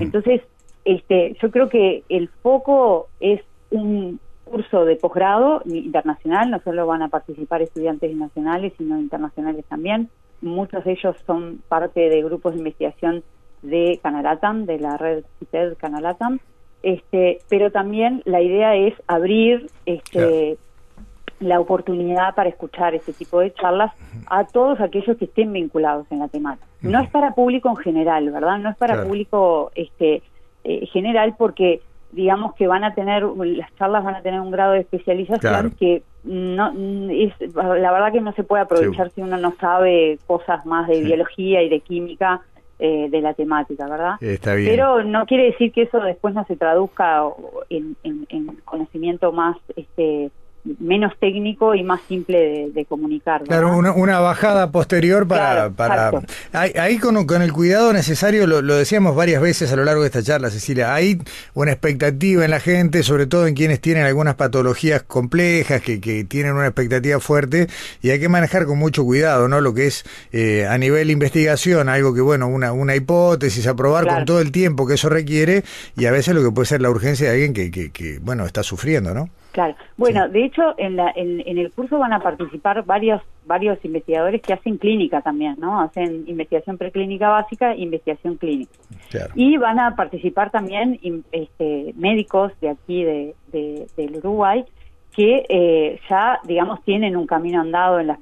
Entonces, 0.00 0.40
este, 0.84 1.36
yo 1.42 1.50
creo 1.50 1.68
que 1.68 2.04
el 2.08 2.28
foco 2.42 3.08
es 3.20 3.40
un 3.70 4.18
curso 4.44 4.84
de 4.84 4.96
posgrado 4.96 5.62
internacional, 5.64 6.50
no 6.50 6.60
solo 6.60 6.86
van 6.86 7.02
a 7.02 7.08
participar 7.08 7.62
estudiantes 7.62 8.14
nacionales, 8.14 8.72
sino 8.78 8.98
internacionales 8.98 9.64
también. 9.68 10.08
Muchos 10.42 10.84
de 10.84 10.92
ellos 10.92 11.16
son 11.26 11.62
parte 11.68 12.00
de 12.08 12.22
grupos 12.22 12.52
de 12.52 12.58
investigación 12.58 13.22
de 13.62 13.98
Canalatam, 14.02 14.66
de 14.66 14.78
la 14.78 14.96
red 14.98 15.24
CITED 15.38 15.76
Canalatam, 15.78 16.38
este, 16.84 17.38
pero 17.48 17.72
también 17.72 18.22
la 18.26 18.42
idea 18.42 18.76
es 18.76 18.94
abrir 19.06 19.70
este, 19.86 20.58
la 21.40 21.58
oportunidad 21.58 22.34
para 22.34 22.50
escuchar 22.50 22.94
este 22.94 23.14
tipo 23.14 23.40
de 23.40 23.54
charlas 23.54 23.92
a 24.26 24.44
todos 24.44 24.80
aquellos 24.80 25.16
que 25.16 25.24
estén 25.24 25.52
vinculados 25.52 26.06
en 26.10 26.18
la 26.18 26.28
temática. 26.28 26.66
No 26.82 27.00
es 27.00 27.08
para 27.08 27.34
público 27.34 27.70
en 27.70 27.76
general, 27.76 28.30
¿verdad? 28.30 28.58
No 28.58 28.68
es 28.68 28.76
para 28.76 29.02
público 29.02 29.72
este, 29.74 30.22
eh, 30.64 30.86
general 30.92 31.34
porque 31.38 31.80
digamos 32.12 32.54
que 32.54 32.66
van 32.66 32.84
a 32.84 32.94
tener, 32.94 33.24
las 33.24 33.74
charlas 33.76 34.04
van 34.04 34.16
a 34.16 34.20
tener 34.20 34.40
un 34.40 34.50
grado 34.50 34.72
de 34.72 34.80
especialización 34.80 35.70
que 35.70 36.02
no 36.22 36.72
es 37.10 37.32
la 37.54 37.92
verdad 37.92 38.12
que 38.12 38.20
no 38.20 38.32
se 38.32 38.44
puede 38.44 38.62
aprovechar 38.62 39.10
si 39.10 39.20
uno 39.20 39.36
no 39.36 39.52
sabe 39.60 40.18
cosas 40.26 40.64
más 40.64 40.86
de 40.86 41.00
biología 41.02 41.62
y 41.62 41.68
de 41.68 41.80
química 41.80 42.42
eh, 42.78 43.08
de 43.10 43.20
la 43.20 43.34
temática, 43.34 43.86
¿verdad? 43.88 44.14
Está 44.20 44.54
bien. 44.54 44.70
Pero 44.70 45.04
no 45.04 45.26
quiere 45.26 45.44
decir 45.44 45.72
que 45.72 45.82
eso 45.82 46.00
después 46.00 46.34
no 46.34 46.44
se 46.46 46.56
traduzca 46.56 47.22
en, 47.70 47.96
en, 48.02 48.26
en 48.28 48.46
conocimiento 48.64 49.32
más 49.32 49.56
este 49.76 50.30
menos 50.78 51.12
técnico 51.20 51.74
y 51.74 51.82
más 51.82 52.00
simple 52.08 52.70
de, 52.72 52.84
comunicar. 52.86 53.42
Claro, 53.44 53.76
una, 53.76 54.20
bajada 54.20 54.70
posterior 54.70 55.28
para... 55.28 55.70
para 55.70 56.10
ahí, 56.52 56.98
con, 56.98 57.26
con, 57.26 57.42
el 57.42 57.52
cuidado 57.52 57.92
necesario, 57.92 58.46
lo, 58.46 58.62
decíamos 58.62 59.14
varias 59.14 59.42
veces 59.42 59.72
a 59.72 59.76
lo 59.76 59.84
largo 59.84 60.02
de 60.02 60.06
esta 60.06 60.22
charla, 60.22 60.50
Cecilia, 60.50 60.94
hay 60.94 61.18
una 61.52 61.72
expectativa 61.72 62.44
en 62.44 62.50
la 62.50 62.60
gente, 62.60 63.02
sobre 63.02 63.26
todo 63.26 63.46
en 63.46 63.54
quienes 63.54 63.80
tienen 63.80 64.06
algunas 64.06 64.36
patologías 64.36 65.02
complejas, 65.02 65.82
que, 65.82 66.00
que 66.00 66.24
tienen 66.24 66.54
una 66.54 66.66
expectativa 66.66 67.20
fuerte, 67.20 67.66
y 68.00 68.10
hay 68.10 68.20
que 68.20 68.28
manejar 68.28 68.64
con 68.64 68.78
mucho 68.78 69.04
cuidado, 69.04 69.48
¿no? 69.48 69.60
Lo 69.60 69.74
que 69.74 69.86
es 69.86 70.04
eh, 70.32 70.66
a 70.66 70.78
nivel 70.78 71.10
investigación, 71.10 71.88
algo 71.88 72.14
que, 72.14 72.22
bueno, 72.22 72.48
una, 72.48 72.72
una 72.72 72.96
hipótesis, 72.96 73.66
aprobar 73.66 74.06
con 74.06 74.24
todo 74.24 74.40
el 74.40 74.50
tiempo 74.50 74.86
que 74.86 74.94
eso 74.94 75.10
requiere, 75.10 75.62
y 75.96 76.06
a 76.06 76.10
veces 76.10 76.34
lo 76.34 76.42
que 76.42 76.50
puede 76.50 76.66
ser 76.66 76.80
la 76.80 76.90
urgencia 76.90 77.28
de 77.28 77.32
alguien 77.32 77.52
que, 77.52 77.70
que, 77.70 77.90
que 77.90 78.18
bueno, 78.18 78.46
está 78.46 78.62
sufriendo, 78.62 79.12
¿no? 79.12 79.28
Claro. 79.54 79.76
Bueno, 79.96 80.28
de 80.28 80.46
hecho, 80.46 80.74
en, 80.78 80.96
la, 80.96 81.12
en, 81.14 81.40
el 81.46 81.70
curso 81.70 81.96
van 81.96 82.12
a 82.12 82.18
participar 82.18 82.84
varios 82.84 83.22
varios 83.46 83.78
investigadores 83.84 84.42
que 84.42 84.52
hacen 84.52 84.78
clínica 84.78 85.20
también, 85.20 85.54
¿no? 85.58 85.80
Hacen 85.80 86.24
investigación 86.26 86.76
preclínica 86.76 87.28
básica 87.28 87.72
e 87.72 87.82
investigación 87.82 88.36
clínica. 88.36 88.72
Y 89.36 89.56
van 89.56 89.78
a 89.78 89.94
participar 89.94 90.50
también 90.50 90.98
este, 91.30 91.94
médicos 91.96 92.50
de 92.60 92.70
aquí, 92.70 93.04
de, 93.04 93.36
del 93.52 94.16
Uruguay, 94.16 94.64
que 95.14 95.46
eh, 95.48 96.00
ya, 96.10 96.40
digamos, 96.42 96.82
tienen 96.82 97.16
un 97.16 97.28
camino 97.28 97.60
andado 97.60 98.00
en 98.00 98.08
la 98.08 98.18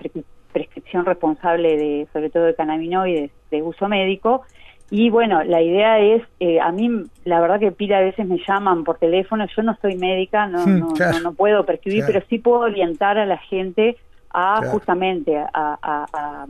prescripción 0.53 1.07
responsable 1.07 1.79
de, 1.79 2.09
sobre 2.13 2.29
todo 2.29 2.45
de 2.45 2.55
cannabinoides 2.55 3.31
de 3.51 3.63
uso 3.63 3.89
médico, 3.89 4.43
y 4.91 5.11
bueno, 5.11 5.43
la 5.45 5.63
idea 5.63 6.01
es, 6.01 6.23
eh, 6.41 6.61
a 6.61 6.71
mí 6.71 7.05
la 7.25 7.41
verdad 7.41 7.59
que 7.59 7.73
pila 7.73 7.99
a 7.99 8.03
veces 8.03 8.27
me 8.27 8.39
llaman 8.47 8.85
por 8.85 8.99
teléfono, 8.99 9.47
yo 9.57 9.63
no 9.63 9.77
soy 9.81 9.97
médica, 9.97 10.47
no, 10.47 10.67
no, 10.67 10.93
no, 11.23 11.33
puedo 11.33 11.65
prescribir, 11.65 12.05
pero 12.07 12.23
sí 12.29 12.39
puedo 12.39 12.61
orientar 12.61 13.17
a 13.19 13.27
la 13.27 13.39
gente 13.39 13.97
a 14.31 14.63
justamente 14.71 15.37
a, 15.37 15.49
a, 15.53 16.47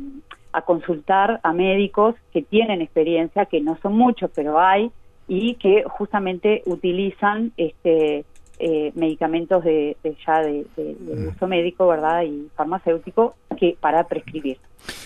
a, 0.53 0.62
consultar 0.62 1.41
a 1.43 1.53
médicos 1.53 2.15
que 2.33 2.43
tienen 2.43 2.81
experiencia, 2.81 3.47
que 3.47 3.61
no 3.61 3.79
son 3.83 3.97
muchos, 3.97 4.31
pero 4.35 4.61
hay, 4.61 4.91
y 5.29 5.55
que 5.55 5.85
justamente 5.85 6.62
utilizan 6.67 7.53
este 7.57 8.25
eh, 8.59 8.93
medicamentos 8.95 9.65
de, 9.65 9.97
ya 10.25 10.41
de, 10.41 10.65
mm. 10.77 11.29
uso 11.35 11.47
médico, 11.49 11.89
¿verdad? 11.89 12.23
Y 12.23 12.49
farmacéutico 12.55 13.35
que 13.59 13.77
para 13.81 14.05
prescribir. 14.07 14.59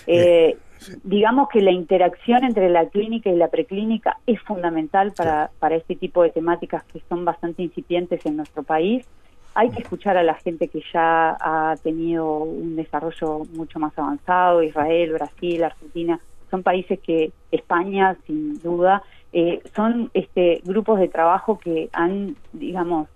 Eh, 0.07 0.57
digamos 1.05 1.49
que 1.49 1.61
la 1.61 1.71
interacción 1.71 2.45
entre 2.45 2.69
la 2.69 2.89
clínica 2.89 3.31
y 3.31 3.37
la 3.37 3.49
preclínica 3.49 4.19
es 4.27 4.41
fundamental 4.43 5.13
para, 5.13 5.51
para 5.59 5.77
este 5.77 5.97
tipo 5.97 6.23
de 6.23 6.31
temáticas 6.31 6.85
que 6.85 7.01
son 7.09 7.25
bastante 7.25 7.63
incipientes 7.63 8.25
en 8.27 8.37
nuestro 8.37 8.63
país. 8.63 9.07
Hay 9.55 9.71
que 9.71 9.83
escuchar 9.83 10.17
a 10.19 10.23
la 10.23 10.35
gente 10.35 10.69
que 10.69 10.83
ya 10.93 11.37
ha 11.41 11.77
tenido 11.83 12.39
un 12.39 12.77
desarrollo 12.77 13.43
mucho 13.55 13.79
más 13.79 13.99
avanzado, 13.99 14.63
Israel, 14.63 15.13
Brasil, 15.13 15.65
Argentina, 15.65 16.21
son 16.51 16.63
países 16.63 17.01
que, 17.01 17.33
España, 17.51 18.17
sin 18.27 18.61
duda, 18.61 19.03
eh, 19.33 19.63
son 19.75 20.11
este, 20.15 20.61
grupos 20.65 21.01
de 21.01 21.09
trabajo 21.09 21.59
que 21.59 21.89
han, 21.93 22.37
digamos, 22.53 23.09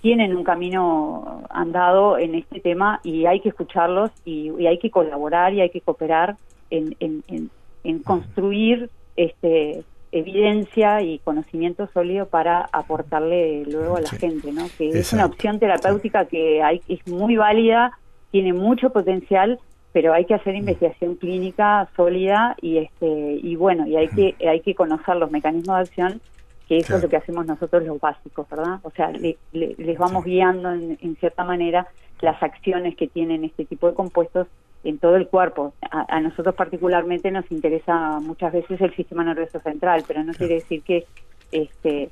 tienen 0.00 0.36
un 0.36 0.44
camino 0.44 1.42
andado 1.50 2.18
en 2.18 2.36
este 2.36 2.60
tema 2.60 3.00
y 3.02 3.26
hay 3.26 3.40
que 3.40 3.48
escucharlos 3.48 4.10
y 4.24 4.66
hay 4.66 4.78
que 4.78 4.90
colaborar 4.90 5.52
y 5.52 5.62
hay 5.62 5.70
que 5.70 5.80
cooperar 5.80 6.36
en, 6.70 6.96
en, 7.00 7.98
construir 8.00 8.90
este 9.16 9.84
evidencia 10.12 11.02
y 11.02 11.18
conocimiento 11.18 11.88
sólido 11.92 12.26
para 12.26 12.68
aportarle 12.72 13.64
luego 13.66 13.96
a 13.96 14.00
la 14.00 14.10
gente, 14.10 14.52
¿no? 14.52 14.66
Que 14.78 14.90
es 14.90 15.12
una 15.12 15.26
opción 15.26 15.58
terapéutica 15.58 16.26
que 16.26 16.62
hay, 16.62 16.80
es 16.88 17.04
muy 17.08 17.36
válida, 17.36 17.98
tiene 18.30 18.52
mucho 18.52 18.90
potencial, 18.90 19.58
pero 19.92 20.12
hay 20.12 20.24
que 20.24 20.34
hacer 20.34 20.54
investigación 20.54 21.16
clínica 21.16 21.88
sólida 21.96 22.54
y 22.60 22.78
este 22.78 23.06
y 23.42 23.56
bueno 23.56 23.86
y 23.86 23.96
hay 23.96 24.08
que 24.08 24.36
hay 24.48 24.60
que 24.60 24.74
conocer 24.74 25.16
los 25.16 25.30
mecanismos 25.30 25.76
de 25.76 25.82
acción 25.82 26.20
que 26.68 26.78
eso 26.78 26.96
es 26.96 27.02
lo 27.02 27.08
que 27.08 27.16
hacemos 27.16 27.46
nosotros 27.46 27.84
los 27.84 28.00
básicos, 28.00 28.48
¿verdad? 28.48 28.80
O 28.82 28.90
sea, 28.90 29.10
les 29.10 29.98
vamos 29.98 30.24
guiando 30.24 30.72
en, 30.72 31.16
cierta 31.16 31.44
manera 31.44 31.88
las 32.20 32.42
acciones 32.42 32.96
que 32.96 33.06
tienen 33.06 33.44
este 33.44 33.64
tipo 33.64 33.88
de 33.88 33.94
compuestos 33.94 34.46
en 34.84 34.98
todo 34.98 35.16
el 35.16 35.26
cuerpo. 35.28 35.74
A, 35.90 36.20
nosotros 36.20 36.54
particularmente 36.54 37.30
nos 37.30 37.50
interesa 37.50 38.20
muchas 38.20 38.52
veces 38.52 38.80
el 38.80 38.94
sistema 38.94 39.24
nervioso 39.24 39.58
central, 39.60 40.04
pero 40.06 40.22
no 40.22 40.32
quiere 40.32 40.56
decir 40.56 40.82
que 40.82 41.06
este 41.50 42.10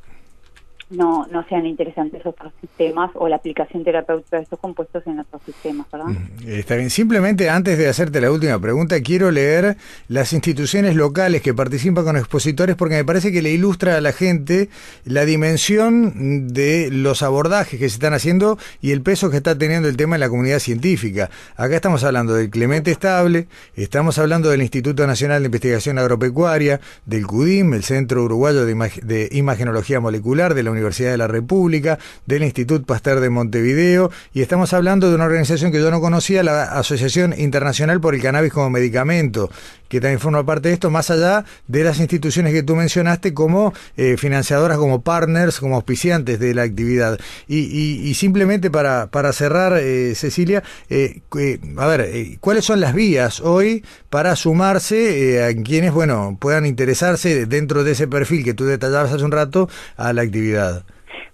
no, 0.92 1.26
no 1.30 1.44
sean 1.48 1.66
interesantes 1.66 2.24
otros 2.24 2.52
sistemas 2.60 3.10
o 3.14 3.28
la 3.28 3.36
aplicación 3.36 3.82
terapéutica 3.82 4.36
de 4.36 4.42
estos 4.44 4.58
compuestos 4.58 5.02
en 5.06 5.20
otros 5.20 5.42
sistemas, 5.44 5.86
¿verdad? 5.90 6.08
Mm, 6.08 6.48
está 6.48 6.76
bien. 6.76 6.90
Simplemente 6.90 7.48
antes 7.48 7.78
de 7.78 7.88
hacerte 7.88 8.20
la 8.20 8.30
última 8.30 8.58
pregunta, 8.58 9.00
quiero 9.00 9.30
leer 9.30 9.76
las 10.08 10.32
instituciones 10.32 10.94
locales 10.94 11.42
que 11.42 11.54
participan 11.54 12.04
con 12.04 12.16
expositores 12.16 12.76
porque 12.76 12.96
me 12.96 13.04
parece 13.04 13.32
que 13.32 13.42
le 13.42 13.50
ilustra 13.50 13.96
a 13.96 14.00
la 14.00 14.12
gente 14.12 14.68
la 15.04 15.24
dimensión 15.24 16.48
de 16.48 16.90
los 16.92 17.22
abordajes 17.22 17.78
que 17.80 17.88
se 17.88 17.94
están 17.94 18.12
haciendo 18.14 18.58
y 18.80 18.90
el 18.90 19.02
peso 19.02 19.30
que 19.30 19.38
está 19.38 19.56
teniendo 19.56 19.88
el 19.88 19.96
tema 19.96 20.16
en 20.16 20.20
la 20.20 20.28
comunidad 20.28 20.58
científica. 20.58 21.30
Acá 21.56 21.76
estamos 21.76 22.04
hablando 22.04 22.34
del 22.34 22.50
Clemente 22.50 22.90
Estable, 22.90 23.48
estamos 23.74 24.18
hablando 24.18 24.50
del 24.50 24.62
Instituto 24.62 25.06
Nacional 25.06 25.42
de 25.42 25.46
Investigación 25.46 25.98
Agropecuaria, 25.98 26.80
del 27.06 27.26
CUDIM, 27.26 27.74
el 27.74 27.82
Centro 27.82 28.24
Uruguayo 28.24 28.66
de, 28.66 28.74
de 29.02 29.28
Imagenología 29.32 30.00
Molecular, 30.00 30.54
de 30.54 30.62
la 30.62 30.70
Universidad 30.70 30.81
Universidad 30.82 31.12
de 31.12 31.18
la 31.18 31.28
República, 31.28 31.98
del 32.26 32.42
Instituto 32.42 32.84
Pasteur 32.84 33.20
de 33.20 33.30
Montevideo, 33.30 34.10
y 34.34 34.42
estamos 34.42 34.72
hablando 34.72 35.08
de 35.08 35.14
una 35.14 35.24
organización 35.24 35.72
que 35.72 35.78
yo 35.78 35.90
no 35.90 36.00
conocía, 36.00 36.42
la 36.42 36.64
Asociación 36.64 37.34
Internacional 37.36 38.00
por 38.00 38.14
el 38.14 38.22
Cannabis 38.22 38.52
como 38.52 38.70
Medicamento, 38.70 39.50
que 39.92 40.00
también 40.00 40.20
forma 40.20 40.42
parte 40.46 40.68
de 40.68 40.74
esto, 40.74 40.88
más 40.88 41.10
allá 41.10 41.44
de 41.68 41.84
las 41.84 42.00
instituciones 42.00 42.54
que 42.54 42.62
tú 42.62 42.74
mencionaste 42.74 43.34
como 43.34 43.74
eh, 43.98 44.16
financiadoras, 44.16 44.78
como 44.78 45.02
partners, 45.02 45.60
como 45.60 45.74
auspiciantes 45.74 46.40
de 46.40 46.54
la 46.54 46.62
actividad. 46.62 47.20
Y, 47.46 48.14
simplemente 48.14 48.70
para, 48.70 49.08
para 49.08 49.34
cerrar, 49.34 49.76
eh, 49.76 50.14
Cecilia, 50.14 50.62
eh, 50.88 51.20
a 51.76 51.86
ver, 51.86 52.38
¿cuáles 52.40 52.64
son 52.64 52.80
las 52.80 52.94
vías 52.94 53.40
hoy 53.40 53.84
para 54.08 54.34
sumarse 54.34 55.44
a 55.44 55.62
quienes, 55.62 55.92
bueno, 55.92 56.38
puedan 56.40 56.64
interesarse 56.64 57.44
dentro 57.44 57.84
de 57.84 57.92
ese 57.92 58.08
perfil 58.08 58.44
que 58.44 58.54
tú 58.54 58.64
detallabas 58.64 59.12
hace 59.12 59.24
un 59.24 59.30
rato 59.30 59.68
a 59.98 60.14
la 60.14 60.22
actividad? 60.22 60.86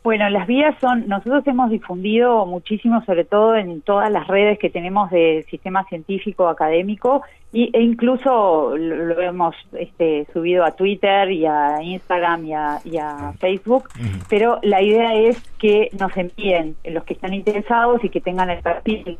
Bueno, 0.05 0.31
las 0.31 0.47
vías 0.47 0.75
son, 0.81 1.09
nosotros 1.09 1.47
hemos 1.47 1.71
difundido 1.71 2.47
muchísimo, 2.47 3.05
sobre 3.05 3.25
todo 3.25 3.57
en 3.57 3.81
todas 3.83 4.11
las 4.11 4.27
redes 4.29 4.59
que 4.59 4.71
tenemos 4.71 5.11
del 5.11 5.45
sistema 5.47 5.85
científico 5.85 6.49
académico, 6.49 7.23
y, 7.53 7.71
e 7.77 7.83
incluso 7.83 8.77
lo, 8.77 9.21
hemos 9.21 9.57
este, 9.73 10.27
subido 10.33 10.65
a 10.65 10.73
Twitter 10.73 11.31
y 11.33 11.47
a 11.47 11.83
Instagram 11.83 12.47
y 12.47 12.53
a, 12.55 13.33
Facebook, 13.39 13.89
pero 14.29 14.59
la 14.63 14.83
idea 14.83 15.15
es 15.15 15.41
que 15.59 15.91
nos 15.99 16.17
envíen 16.17 16.77
los 16.85 17.05
que 17.05 17.15
están 17.15 17.35
interesados 17.35 18.03
y 18.05 18.09
que 18.09 18.21
tengan 18.21 18.51
el 18.51 18.63
perfil. 18.63 19.19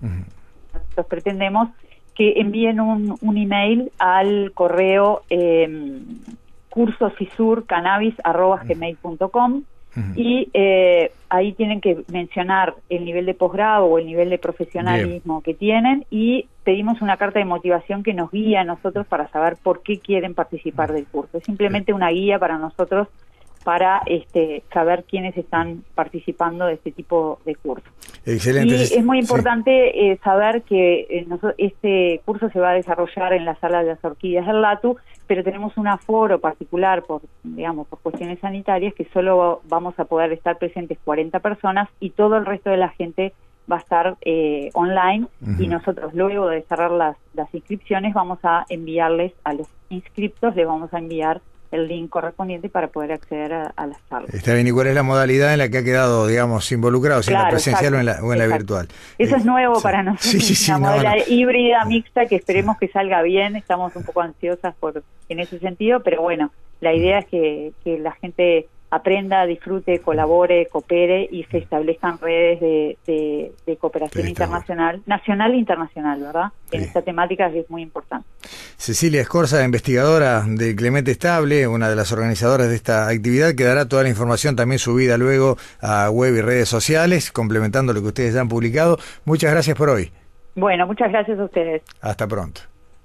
Nosotros 0.00 1.06
pretendemos 1.06 1.68
que 2.14 2.40
envíen 2.40 2.80
un, 2.80 3.16
un 3.20 3.36
email 3.36 3.90
al 3.98 4.52
correo 4.54 5.22
eh, 5.28 5.68
y 10.16 10.48
eh, 10.54 11.12
ahí 11.28 11.52
tienen 11.52 11.80
que 11.80 12.04
mencionar 12.08 12.74
el 12.88 13.04
nivel 13.04 13.26
de 13.26 13.34
posgrado 13.34 13.86
o 13.86 13.98
el 13.98 14.06
nivel 14.06 14.30
de 14.30 14.38
profesionalismo 14.38 15.42
que 15.42 15.54
tienen 15.54 16.04
y 16.10 16.48
pedimos 16.64 17.02
una 17.02 17.16
carta 17.16 17.38
de 17.38 17.44
motivación 17.44 18.02
que 18.02 18.14
nos 18.14 18.30
guía 18.30 18.62
a 18.62 18.64
nosotros 18.64 19.06
para 19.06 19.28
saber 19.28 19.56
por 19.62 19.82
qué 19.82 19.98
quieren 19.98 20.34
participar 20.34 20.92
del 20.92 21.06
curso. 21.06 21.38
Es 21.38 21.44
simplemente 21.44 21.92
una 21.92 22.10
guía 22.10 22.38
para 22.38 22.58
nosotros 22.58 23.08
para 23.64 24.02
este, 24.06 24.62
saber 24.72 25.04
quiénes 25.08 25.36
están 25.36 25.82
participando 25.94 26.66
de 26.66 26.74
este 26.74 26.92
tipo 26.92 27.40
de 27.44 27.56
cursos. 27.56 27.90
Excelente. 28.26 28.74
Y 28.74 28.82
es 28.82 29.04
muy 29.04 29.18
importante 29.18 30.12
eh, 30.12 30.18
saber 30.22 30.62
que 30.62 31.06
eh, 31.10 31.26
este 31.58 32.20
curso 32.24 32.48
se 32.50 32.60
va 32.60 32.70
a 32.70 32.74
desarrollar 32.74 33.32
en 33.32 33.44
la 33.44 33.54
sala 33.56 33.82
de 33.82 33.90
las 33.90 34.04
orquídeas 34.04 34.46
del 34.46 34.62
LATU, 34.62 34.96
pero 35.26 35.42
tenemos 35.42 35.76
un 35.76 35.88
aforo 35.88 36.38
particular 36.38 37.02
por, 37.02 37.22
digamos, 37.42 37.86
por 37.88 37.98
cuestiones 38.00 38.38
sanitarias 38.40 38.94
que 38.94 39.06
solo 39.12 39.62
vamos 39.68 39.98
a 39.98 40.04
poder 40.04 40.32
estar 40.32 40.58
presentes 40.58 40.98
40 41.04 41.40
personas 41.40 41.88
y 42.00 42.10
todo 42.10 42.36
el 42.36 42.46
resto 42.46 42.70
de 42.70 42.76
la 42.76 42.90
gente 42.90 43.32
va 43.70 43.76
a 43.76 43.80
estar 43.80 44.16
eh, 44.20 44.70
online 44.74 45.26
y 45.58 45.66
nosotros 45.68 46.12
luego 46.12 46.48
de 46.48 46.62
cerrar 46.62 46.90
las, 46.90 47.16
las 47.32 47.52
inscripciones 47.54 48.12
vamos 48.12 48.38
a 48.42 48.66
enviarles 48.68 49.32
a 49.42 49.54
los 49.54 49.68
inscriptos, 49.88 50.54
les 50.54 50.66
vamos 50.66 50.92
a 50.92 50.98
enviar 50.98 51.40
el 51.74 51.88
link 51.88 52.08
correspondiente 52.08 52.68
para 52.68 52.88
poder 52.88 53.12
acceder 53.12 53.52
a, 53.52 53.86
las 53.86 53.98
salas. 54.08 54.32
Está 54.32 54.54
bien, 54.54 54.66
¿y 54.66 54.70
cuál 54.70 54.86
es 54.86 54.94
la 54.94 55.02
modalidad 55.02 55.52
en 55.52 55.58
la 55.58 55.68
que 55.68 55.78
ha 55.78 55.84
quedado, 55.84 56.26
digamos, 56.26 56.70
involucrado, 56.70 57.22
si 57.22 57.32
en 57.32 57.38
la 57.38 57.48
presencial 57.48 57.94
o 57.94 57.98
en 57.98 58.06
la, 58.06 58.22
o 58.22 58.32
en 58.32 58.38
la 58.38 58.46
virtual? 58.46 58.88
Eso 59.18 59.36
es 59.36 59.42
eh, 59.42 59.46
nuevo 59.46 59.80
para 59.80 60.02
nosotros, 60.02 60.30
sí, 60.30 60.40
sí, 60.54 60.54
sí, 60.54 60.70
una 60.70 60.78
modalidad 60.78 61.26
híbrida, 61.26 61.84
mixta, 61.84 62.26
que 62.26 62.36
esperemos 62.36 62.78
que 62.78 62.88
salga 62.88 63.22
bien, 63.22 63.56
estamos 63.56 63.94
un 63.96 64.04
poco 64.04 64.20
ansiosas 64.20 64.74
por 64.76 65.02
en 65.28 65.40
ese 65.40 65.58
sentido, 65.58 66.00
pero 66.00 66.22
bueno, 66.22 66.52
la 66.80 66.94
idea 66.94 67.18
es 67.18 67.26
que, 67.26 67.72
que 67.82 67.98
la 67.98 68.12
gente 68.12 68.68
aprenda, 68.90 69.44
disfrute, 69.46 69.98
colabore, 70.00 70.68
coopere 70.70 71.28
y 71.30 71.44
se 71.44 71.58
establezcan 71.58 72.18
redes 72.18 72.60
de, 72.60 73.52
de, 73.66 73.76
cooperación 73.76 74.28
internacional, 74.28 75.02
nacional 75.06 75.52
e 75.52 75.56
internacional, 75.56 76.20
¿verdad? 76.20 76.52
En 76.70 76.82
esta 76.82 77.02
temática 77.02 77.48
es 77.48 77.68
muy 77.68 77.82
importante. 77.82 78.26
Cecilia 78.76 79.20
Escorza, 79.20 79.64
investigadora 79.64 80.44
de 80.46 80.76
Clemente 80.76 81.10
Estable, 81.10 81.66
una 81.66 81.88
de 81.88 81.96
las 81.96 82.12
organizadoras 82.12 82.68
de 82.68 82.76
esta 82.76 83.08
actividad, 83.08 83.54
que 83.54 83.64
dará 83.64 83.88
toda 83.88 84.04
la 84.04 84.08
información 84.08 84.56
también 84.56 84.78
subida 84.78 85.18
luego 85.18 85.56
a 85.80 86.10
web 86.10 86.34
y 86.36 86.40
redes 86.40 86.68
sociales, 86.68 87.32
complementando 87.32 87.92
lo 87.92 88.00
que 88.00 88.08
ustedes 88.08 88.34
ya 88.34 88.40
han 88.40 88.48
publicado. 88.48 88.98
Muchas 89.24 89.50
gracias 89.50 89.76
por 89.76 89.90
hoy. 89.90 90.12
Bueno, 90.54 90.86
muchas 90.86 91.10
gracias 91.10 91.38
a 91.38 91.44
ustedes. 91.44 91.82
Hasta 92.00 92.26
pronto. 92.26 92.60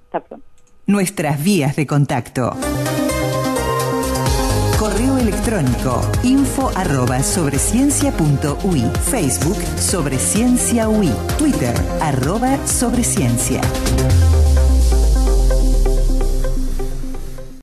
Hasta 0.06 0.20
pronto. 0.20 0.46
Nuestras 0.86 1.44
vías 1.44 1.76
de 1.76 1.88
contacto. 1.88 2.56
Correo 4.80 5.18
electrónico 5.18 6.02
info 6.24 6.72
arroba 6.74 7.22
sobreciencia.ui 7.22 8.82
Facebook 9.12 9.58
Sobre 9.78 10.18
UI 10.88 11.12
Twitter 11.38 11.76
arroba 12.00 12.58
Sobreciencia 12.66 13.60